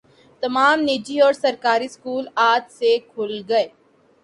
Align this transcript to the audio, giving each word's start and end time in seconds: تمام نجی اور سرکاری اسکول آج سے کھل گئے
تمام 0.43 0.77
نجی 0.87 1.17
اور 1.25 1.33
سرکاری 1.43 1.85
اسکول 1.89 2.25
آج 2.49 2.63
سے 2.77 2.91
کھل 3.11 3.33
گئے 3.49 3.67